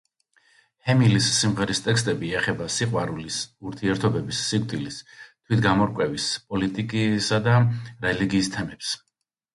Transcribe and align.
ჰემილის 0.85 1.25
სიმღერის 1.39 1.81
ტექსტები 1.87 2.31
ეხება 2.39 2.69
სიყვარულის, 2.77 3.37
ურთიერთობების, 3.71 4.39
სიკვდილის, 4.53 4.97
თვითგამორკვევის, 5.19 6.27
პოლიტიკისა 6.55 7.41
და 7.51 7.59
რელიგიის 8.09 8.55
თემებს. 8.57 8.97